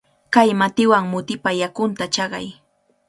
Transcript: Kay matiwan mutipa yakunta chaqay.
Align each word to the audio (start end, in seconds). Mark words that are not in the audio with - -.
Kay 0.33 0.49
matiwan 0.59 1.05
mutipa 1.11 1.49
yakunta 1.61 2.05
chaqay. 2.15 2.47